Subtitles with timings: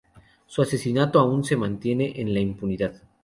[0.47, 3.03] Su asesinato aún se mantiene en la impunidad.